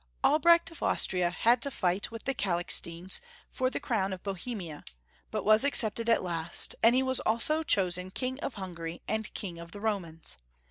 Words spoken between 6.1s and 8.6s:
last, and he was also chosen King of